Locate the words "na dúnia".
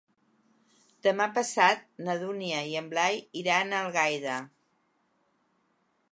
2.07-2.63